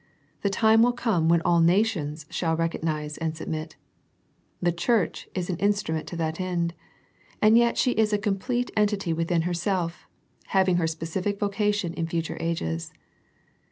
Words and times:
The 0.41 0.49
time 0.49 0.81
will 0.81 0.93
come 0.93 1.29
when 1.29 1.43
all 1.43 1.61
nations 1.61 2.25
shall 2.31 2.55
recognize 2.57 3.19
and 3.19 3.37
submit. 3.37 3.75
The 4.59 4.71
Church 4.71 5.29
is 5.35 5.47
an 5.47 5.57
instrument 5.57 6.07
to 6.07 6.15
that 6.15 6.39
end. 6.41 6.73
And 7.39 7.55
yet 7.55 7.77
she 7.77 7.91
is 7.91 8.11
a 8.11 8.17
complete 8.17 8.71
entity 8.75 9.13
within 9.13 9.43
herself, 9.43 10.07
having 10.47 10.77
her 10.77 10.87
spe 10.87 11.03
cific 11.05 11.37
vocation 11.37 11.93
in 11.93 12.07
future 12.07 12.37
ages. 12.39 12.91